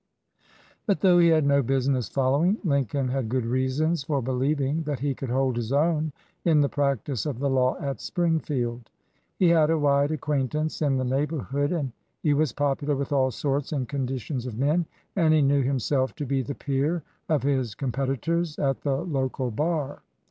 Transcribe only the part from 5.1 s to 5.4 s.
could